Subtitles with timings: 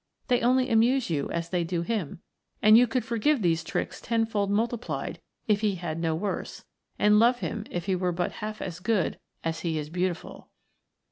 [0.29, 2.21] They only amuse you as they do him,
[2.59, 6.65] and you could forgive these tricks tenfold multiplied if he had no worse,
[6.97, 10.49] and love him if he were but half as good as he is beautiful.